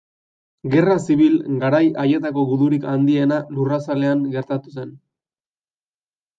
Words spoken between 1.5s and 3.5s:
garai haietako gudurik handiena